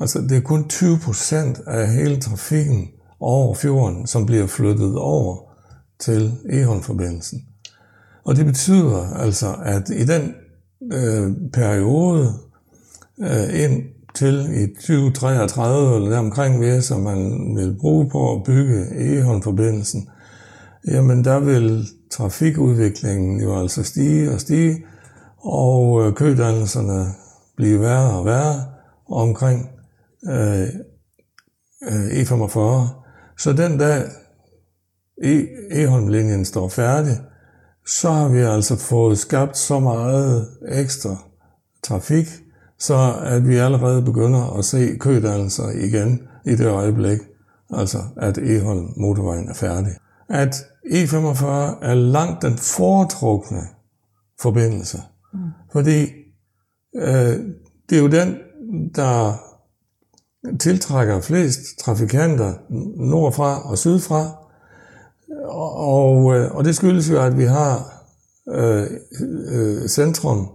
Altså 0.00 0.20
det 0.20 0.36
er 0.36 0.40
kun 0.40 0.68
20 0.68 0.98
procent 0.98 1.60
af 1.66 1.92
hele 1.92 2.20
trafikken 2.20 2.88
over 3.20 3.54
fjorden, 3.54 4.06
som 4.06 4.26
bliver 4.26 4.46
flyttet 4.46 4.96
over 4.96 5.36
til 6.00 6.32
Eholm-forbindelsen. 6.50 7.46
Og 8.24 8.36
det 8.36 8.46
betyder 8.46 9.14
altså, 9.14 9.54
at 9.64 9.90
i 9.90 10.04
den 10.04 10.34
øh, 10.92 11.32
periode 11.52 12.34
øh, 13.20 13.62
ind 13.64 13.82
til 14.14 14.62
i 14.62 14.74
2033 14.74 15.96
eller 15.96 16.10
deromkring 16.10 16.60
ved, 16.60 16.82
som 16.82 17.00
man 17.00 17.52
vil 17.56 17.76
bruge 17.80 18.08
på 18.08 18.34
at 18.34 18.42
bygge 18.44 18.86
Egholm-forbindelsen, 18.98 20.08
jamen 20.88 21.24
der 21.24 21.40
vil 21.40 21.86
trafikudviklingen 22.10 23.40
jo 23.40 23.60
altså 23.60 23.82
stige 23.82 24.30
og 24.30 24.40
stige, 24.40 24.84
og 25.38 26.06
øh, 26.06 26.14
kødannelserne 26.14 27.06
blive 27.56 27.80
værre 27.80 28.18
og 28.18 28.24
værre 28.24 28.64
omkring 29.08 29.70
øh, 30.28 30.68
øh, 31.82 32.22
E45. 32.22 32.58
Så 33.38 33.52
den 33.52 33.78
dag 33.78 34.02
E- 35.22 35.48
Egholm-linjen 35.70 36.44
står 36.44 36.68
færdig, 36.68 37.20
så 37.86 38.10
har 38.10 38.28
vi 38.28 38.38
altså 38.38 38.76
fået 38.76 39.18
skabt 39.18 39.56
så 39.56 39.80
meget 39.80 40.48
ekstra 40.68 41.16
trafik, 41.82 42.26
så 42.78 43.14
at 43.22 43.48
vi 43.48 43.56
allerede 43.56 44.02
begynder 44.02 44.58
at 44.58 44.64
se 44.64 44.96
kødannelser 45.00 45.70
igen 45.70 46.20
i 46.46 46.56
det 46.56 46.66
øjeblik, 46.66 47.18
altså 47.70 47.98
at 48.16 48.38
Eholm 48.38 48.92
motorvejen 48.96 49.48
er 49.48 49.54
færdig. 49.54 49.92
At 50.28 50.54
E45 50.86 51.46
er 51.82 51.94
langt 51.94 52.42
den 52.42 52.56
foretrukne 52.56 53.62
forbindelse, 54.40 55.02
mm. 55.32 55.40
fordi 55.72 56.06
øh, 56.96 57.38
det 57.90 57.98
er 57.98 58.02
jo 58.02 58.08
den, 58.08 58.36
der 58.94 59.34
tiltrækker 60.60 61.20
flest 61.20 61.78
trafikanter 61.78 62.52
nordfra 62.96 63.70
og 63.70 63.78
sydfra, 63.78 64.42
og, 65.74 66.36
øh, 66.36 66.54
og 66.54 66.64
det 66.64 66.76
skyldes 66.76 67.10
jo, 67.10 67.22
at 67.22 67.38
vi 67.38 67.44
har 67.44 68.04
øh, 68.48 68.86
øh, 69.52 69.88
centrum 69.88 70.48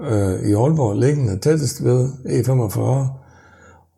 øh, 0.00 0.48
i 0.48 0.52
Aalborg 0.52 0.96
liggende 0.96 1.38
tættest 1.38 1.84
ved 1.84 2.08
E45, 2.08 2.80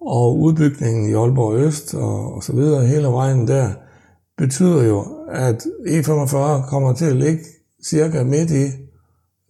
og 0.01 0.39
udbygningen 0.39 1.11
i 1.11 1.15
Aalborg 1.15 1.55
Øst 1.55 1.95
og, 1.95 2.35
og 2.35 2.43
så 2.43 2.53
videre 2.53 2.87
hele 2.87 3.07
vejen 3.07 3.49
der, 3.49 3.71
betyder 4.39 4.85
jo, 4.85 5.05
at 5.29 5.67
E45 5.87 6.37
kommer 6.71 6.93
til 6.93 7.05
at 7.05 7.17
ligge 7.17 7.45
cirka 7.85 8.25
midt 8.25 8.51
i 8.51 8.65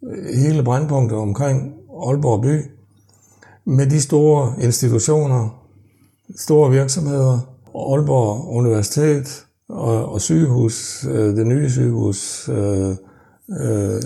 øh, 0.07 0.39
hele 0.39 0.63
brandpunktet 0.63 1.19
omkring 1.19 1.78
Aalborg 2.07 2.43
by, 2.43 2.63
med 3.65 3.87
de 3.87 4.01
store 4.01 4.55
institutioner, 4.61 5.65
store 6.37 6.71
virksomheder, 6.71 7.41
Aalborg 7.75 8.57
Universitet 8.57 9.47
og, 9.69 10.13
og 10.13 10.21
sygehus, 10.21 11.07
øh, 11.11 11.37
det 11.37 11.47
nye 11.47 11.71
sygehus 11.71 12.49
øh, 12.49 12.97
øh, 13.61 14.03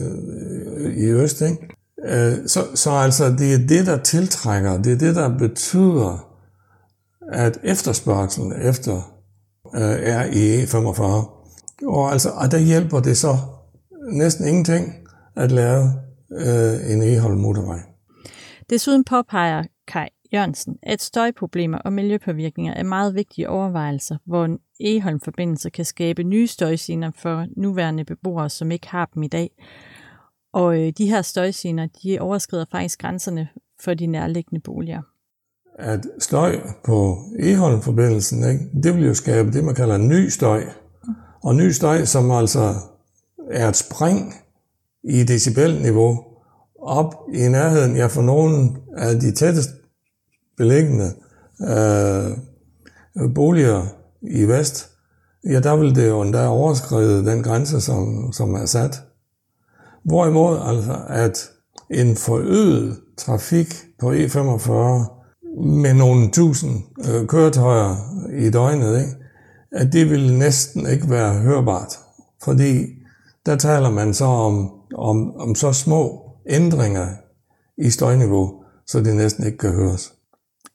i 0.97 1.05
Øst, 1.05 1.41
ikke? 1.41 1.69
Øh, 2.05 2.35
så, 2.47 2.65
så 2.75 2.91
altså, 2.91 3.31
det 3.39 3.55
er 3.55 3.67
det, 3.69 3.87
der 3.87 3.97
tiltrækker, 3.97 4.83
det 4.83 4.93
er 4.93 4.99
det, 4.99 5.17
der 5.17 5.39
betyder, 5.39 6.29
at 7.33 7.59
efterspørgselen 7.63 8.53
efter 8.63 8.97
øh, 9.75 9.99
er 10.03 10.25
i 10.25 10.65
E45. 10.65 11.03
Og, 11.87 12.13
altså, 12.13 12.31
og 12.31 12.51
der 12.51 12.59
hjælper 12.59 13.01
det 13.01 13.17
så 13.17 13.37
næsten 14.13 14.47
ingenting 14.47 14.95
at 15.37 15.53
lave 15.53 15.93
øh, 16.37 16.93
en 16.93 17.03
Eholm 17.03 17.41
motorvej. 17.41 17.81
Desuden 18.71 19.05
påpeger 19.05 19.63
Kai 19.89 20.09
Jørgensen, 20.35 20.77
at 20.83 21.03
støjproblemer 21.03 21.79
og 21.79 21.93
miljøpåvirkninger 21.93 22.75
er 22.75 22.83
meget 22.83 23.15
vigtige 23.15 23.49
overvejelser, 23.49 24.17
hvor 24.27 24.45
en 24.45 24.59
Eholm-forbindelse 24.81 25.71
kan 25.71 25.85
skabe 25.85 26.23
nye 26.23 26.47
støjsiner 26.47 27.11
for 27.19 27.47
nuværende 27.57 28.05
beboere, 28.05 28.51
som 28.51 28.71
ikke 28.71 28.89
har 28.89 29.11
dem 29.15 29.23
i 29.23 29.29
dag. 29.29 29.51
Og 30.53 30.81
øh, 30.81 30.93
de 30.99 31.11
her 31.11 31.23
støjsiner, 31.23 31.87
de 32.03 32.19
overskrider 32.21 32.65
faktisk 32.71 33.01
grænserne 33.01 33.49
for 33.85 33.95
de 33.95 34.07
nærliggende 34.07 34.61
boliger. 34.61 35.03
At 35.79 36.07
støj 36.19 36.61
på 36.85 37.17
Eholm-forbindelsen, 37.39 38.51
ikke, 38.51 38.65
det 38.83 38.95
vil 38.95 39.07
jo 39.07 39.15
skabe 39.15 39.53
det, 39.53 39.65
man 39.65 39.75
kalder 39.75 39.97
ny 39.97 40.29
støj. 40.29 40.65
Og 41.43 41.55
ny 41.55 41.71
støj, 41.71 42.05
som 42.05 42.31
altså 42.31 42.75
er 43.51 43.69
et 43.69 43.77
spring 43.77 44.35
i 45.05 45.25
decibelniveau 45.25 46.25
op 46.83 47.15
i 47.35 47.49
nærheden, 47.49 47.97
ja 47.97 48.07
for 48.07 48.23
nogle 48.23 48.71
af 48.97 49.21
de 49.21 49.33
tættest 49.33 49.71
beliggende 50.57 51.13
øh, 51.61 52.31
boliger 53.35 53.87
i 54.23 54.45
vest, 54.45 54.91
ja 55.45 55.61
der 55.61 55.77
vil 55.77 55.95
det 55.95 56.09
jo 56.09 56.21
endda 56.23 56.47
overskride 56.47 57.27
den 57.27 57.43
grænse, 57.43 57.81
som, 57.81 58.33
som 58.33 58.55
er 58.55 58.67
sat. 58.67 59.03
Hvorimod 60.05 60.59
altså, 60.63 60.97
at 61.09 61.51
en 61.91 62.17
forøget 62.17 63.01
trafik 63.19 63.75
på 64.01 64.13
E45 64.13 64.73
med 65.61 65.95
nogle 65.95 66.31
tusind 66.31 66.83
øh, 67.09 67.27
køretøjer 67.27 67.97
i 68.39 68.51
døgnet, 68.51 69.01
ikke? 69.01 69.15
at 69.73 69.93
det 69.93 70.11
vil 70.11 70.39
næsten 70.39 70.87
ikke 70.87 71.11
være 71.11 71.35
hørbart. 71.35 71.99
Fordi 72.45 72.87
der 73.47 73.57
taler 73.57 73.91
man 73.91 74.15
så 74.15 74.25
om, 74.25 74.71
om, 74.95 75.37
om 75.37 75.55
så 75.55 75.73
små 75.73 76.31
ændringer 76.49 77.07
i 77.79 77.91
støjniveau, 77.91 78.65
så 78.87 79.01
det 79.01 79.17
næsten 79.17 79.47
ikke 79.47 79.59
kan 79.59 79.75
høres. 79.75 80.15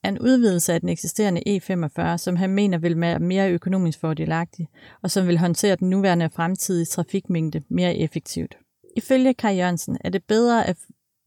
En 0.06 0.20
udvidelse 0.20 0.74
af 0.74 0.80
den 0.80 0.90
eksisterende 0.90 1.42
E45, 1.48 2.18
som 2.18 2.36
han 2.36 2.50
mener 2.50 2.78
vil 2.78 3.02
være 3.02 3.20
mere 3.20 3.52
økonomisk 3.52 4.00
fordelagtig, 4.00 4.68
og 5.04 5.12
som 5.12 5.28
vil 5.28 5.38
håndtere 5.38 5.76
den 5.76 5.90
nuværende 5.90 6.26
og 6.26 6.32
fremtidige 6.32 6.86
trafikmængde 6.86 7.62
mere 7.70 7.96
effektivt. 7.96 8.58
Ifølge 8.98 9.34
Kai 9.34 9.58
Jørgensen 9.58 9.98
er 10.02 10.10
det 10.10 10.24
bedre 10.24 10.68
at 10.68 10.78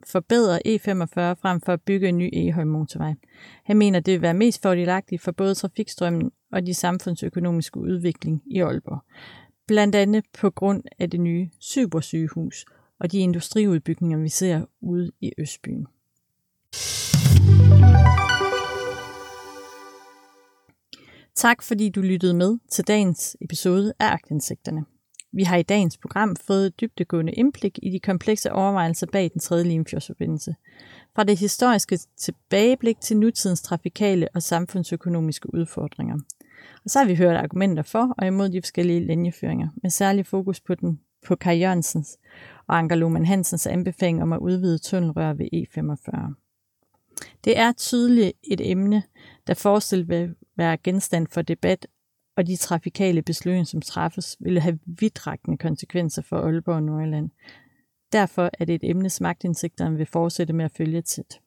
forbedre 0.07 0.57
E45 0.67 1.21
frem 1.43 1.61
for 1.61 1.73
at 1.73 1.83
bygge 1.83 2.09
en 2.09 2.19
ny 2.19 2.31
E-motorvej. 2.33 3.15
Han 3.65 3.77
mener, 3.77 4.01
det 4.01 4.13
vil 4.13 4.23
være 4.23 4.35
mest 4.35 4.63
fordelagtigt 4.63 5.23
for 5.23 5.33
både 5.33 5.55
trafikstrømmen 5.55 6.31
og 6.53 6.67
de 6.67 6.75
samfundsøkonomiske 6.75 7.81
udvikling 7.81 8.43
i 8.47 8.61
Aalborg. 8.61 9.03
Blandt 9.67 9.95
andet 9.95 10.25
på 10.41 10.51
grund 10.51 10.83
af 10.99 11.11
det 11.11 11.21
nye 11.21 11.51
supersygehus 11.61 12.65
og 13.01 13.13
de 13.13 13.19
industriudbygninger, 13.19 14.19
vi 14.19 14.29
ser 14.29 14.65
ude 14.81 15.11
i 15.21 15.33
Østbyen. 15.39 15.87
Tak 21.35 21.63
fordi 21.63 21.89
du 21.89 22.01
lyttede 22.01 22.35
med 22.35 22.59
til 22.73 22.87
dagens 22.87 23.37
episode 23.41 23.93
af 23.99 24.07
Agtindsigterne. 24.07 24.85
Vi 25.33 25.43
har 25.43 25.57
i 25.57 25.63
dagens 25.63 25.99
program 25.99 26.37
fået 26.37 26.67
et 26.67 26.81
dybdegående 26.81 27.33
indblik 27.33 27.79
i 27.83 27.91
de 27.91 28.01
komplekse 28.01 28.53
overvejelser 28.53 29.07
bag 29.13 29.31
den 29.33 29.41
tredje 29.41 29.65
Limfjordsforbindelse. 29.65 30.55
Fra 31.15 31.25
det 31.25 31.39
historiske 31.39 31.99
tilbageblik 32.17 33.01
til 33.01 33.17
nutidens 33.17 33.63
trafikale 33.63 34.29
og 34.35 34.43
samfundsøkonomiske 34.43 35.55
udfordringer. 35.55 36.17
Og 36.85 36.91
så 36.91 36.99
har 36.99 37.07
vi 37.07 37.15
hørt 37.15 37.37
argumenter 37.37 37.83
for 37.83 38.15
og 38.19 38.27
imod 38.27 38.49
de 38.49 38.63
forskellige 38.63 39.07
linjeføringer, 39.07 39.69
med 39.83 39.91
særlig 39.91 40.27
fokus 40.27 40.61
på 40.61 40.75
den 40.75 41.01
på 41.27 41.37
Kai 41.37 41.61
Jørgensens 41.61 42.19
og 42.71 42.79
Anker 42.79 42.97
Lohmann 42.97 43.27
Hansens 43.27 43.67
anbefaling 43.67 44.23
om 44.23 44.33
at 44.33 44.39
udvide 44.39 44.79
tunnelrør 44.79 45.33
ved 45.33 45.49
E45. 45.55 46.35
Det 47.45 47.59
er 47.59 47.73
tydeligt 47.73 48.33
et 48.43 48.71
emne, 48.71 49.03
der 49.47 49.55
forestillet 49.55 50.09
vil 50.09 50.35
være 50.57 50.77
genstand 50.77 51.27
for 51.27 51.43
debat, 51.43 51.87
og 52.37 52.47
de 52.47 52.57
trafikale 52.57 53.23
beslutninger, 53.23 53.65
som 53.65 53.81
træffes, 53.81 54.37
vil 54.41 54.61
have 54.61 54.79
vidtrækkende 54.87 55.59
konsekvenser 55.59 56.23
for 56.23 56.37
Aalborg 56.37 56.75
og 56.75 56.83
Nordjylland. 56.83 57.31
Derfor 58.13 58.51
er 58.59 58.65
det 58.65 58.75
et 58.75 58.91
emne, 58.91 59.11
som 59.11 59.25
magtindsigterne 59.25 59.97
vil 59.97 60.07
fortsætte 60.07 60.53
med 60.53 60.65
at 60.65 60.73
følge 60.77 61.03
tæt. 61.03 61.41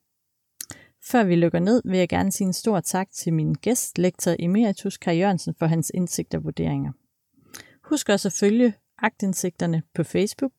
Før 1.03 1.23
vi 1.23 1.35
lukker 1.35 1.59
ned, 1.59 1.81
vil 1.85 1.99
jeg 1.99 2.09
gerne 2.09 2.31
sige 2.31 2.47
en 2.47 2.53
stor 2.53 2.79
tak 2.79 3.11
til 3.11 3.33
min 3.33 3.53
gæst, 3.53 3.97
lektor 3.97 4.35
Emeritus 4.39 4.97
Kaj 4.97 5.17
Jørgensen, 5.17 5.55
for 5.59 5.65
hans 5.65 5.91
indsigt 5.93 6.33
og 6.33 6.43
vurderinger. 6.43 6.91
Husk 7.83 8.09
også 8.09 8.27
at 8.27 8.33
følge 8.33 8.73
agtindsigterne 8.97 9.83
på 9.93 10.03
Facebook, 10.03 10.51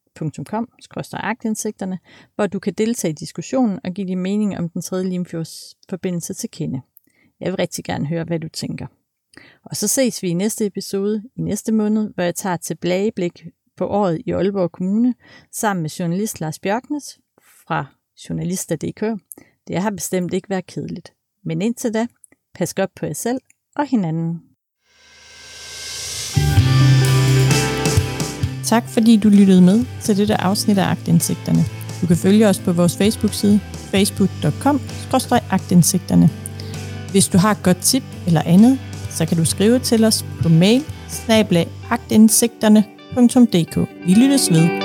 agtindsigterne, 1.13 1.99
hvor 2.35 2.47
du 2.47 2.59
kan 2.59 2.73
deltage 2.73 3.13
i 3.13 3.15
diskussionen 3.15 3.81
og 3.85 3.93
give 3.93 4.07
din 4.07 4.19
mening 4.19 4.59
om 4.59 4.69
den 4.69 4.83
tredje 4.83 5.09
Limfjords 5.09 5.77
forbindelse 5.91 6.35
til 6.35 6.51
kende. 6.51 6.81
Jeg 7.41 7.53
vil 7.53 7.57
rigtig 7.57 7.85
gerne 7.85 8.07
høre, 8.07 8.25
hvad 8.25 8.41
du 8.41 8.49
tænker. 8.49 8.87
Og 9.65 9.77
så 9.77 9.89
ses 9.89 10.23
vi 10.23 10.29
i 10.29 10.35
næste 10.35 10.67
episode 10.67 11.23
i 11.37 11.41
næste 11.41 11.73
måned, 11.73 12.15
hvor 12.15 12.23
jeg 12.23 12.35
tager 12.35 12.57
til 12.57 12.75
blageblik 12.75 13.47
på 13.77 13.87
året 13.87 14.23
i 14.27 14.31
Aalborg 14.31 14.73
Kommune 14.73 15.15
sammen 15.53 15.83
med 15.83 15.91
journalist 15.91 16.41
Lars 16.41 16.59
Bjørknes 16.59 17.19
fra 17.67 17.87
Journalister.dk. 18.29 19.21
Det 19.69 19.79
har 19.79 19.91
bestemt 19.91 20.35
ikke 20.35 20.51
været 20.51 20.67
kedeligt. 20.67 21.13
Men 21.45 21.63
indtil 21.63 21.95
da, 21.95 22.07
pas 22.55 22.75
godt 22.75 22.95
på 22.95 23.07
jer 23.07 23.13
selv 23.13 23.41
og 23.77 23.87
hinanden. 23.87 24.54
Tak 28.65 28.89
fordi 28.89 29.17
du 29.17 29.29
lyttede 29.29 29.63
med 29.63 29.85
til 30.01 30.17
dette 30.17 30.41
afsnit 30.41 30.79
af 30.79 30.91
Agtindsigterne. 30.91 31.65
Du 32.01 32.07
kan 32.07 32.17
følge 32.17 32.49
os 32.49 32.59
på 32.59 32.73
vores 32.73 32.97
Facebook-side 32.97 33.61
facebook.com-agtindsigterne. 33.91 36.31
Hvis 37.11 37.29
du 37.29 37.39
har 37.39 37.51
et 37.51 37.63
godt 37.63 37.79
tip 37.79 38.03
eller 38.27 38.43
andet, 38.47 38.79
så 39.11 39.27
kan 39.27 39.37
du 39.37 39.45
skrive 39.45 39.79
til 39.79 40.05
os 40.05 40.25
på 40.43 40.49
mail 40.49 40.85
snablag 41.09 41.69
Vi 44.07 44.15
lyttes 44.15 44.51
ved. 44.51 44.84